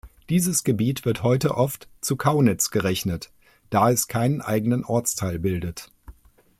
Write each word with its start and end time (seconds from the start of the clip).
Dieses 0.29 0.63
Gebiet 0.63 1.05
wird 1.05 1.21
heute 1.21 1.53
oft 1.53 1.87
zu 2.01 2.15
Kaunitz 2.15 2.71
gerechnet, 2.71 3.31
da 3.69 3.91
es 3.91 4.07
keinen 4.07 4.41
eigenen 4.41 4.83
Ortsteil 4.83 5.37
bildet. 5.37 5.91